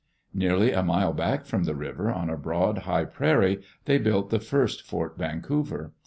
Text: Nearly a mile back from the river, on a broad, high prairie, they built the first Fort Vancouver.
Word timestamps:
Nearly 0.33 0.71
a 0.71 0.81
mile 0.81 1.13
back 1.13 1.45
from 1.45 1.65
the 1.65 1.75
river, 1.75 2.09
on 2.11 2.27
a 2.27 2.35
broad, 2.35 2.79
high 2.89 3.05
prairie, 3.05 3.61
they 3.85 3.99
built 3.99 4.31
the 4.31 4.39
first 4.39 4.81
Fort 4.81 5.15
Vancouver. 5.15 5.93